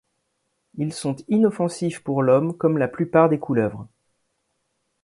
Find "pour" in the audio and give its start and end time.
1.99-2.23